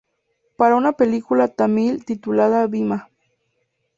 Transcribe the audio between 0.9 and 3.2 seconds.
película Tamil titulada "Bhima".